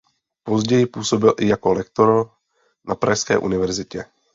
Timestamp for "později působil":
0.43-1.33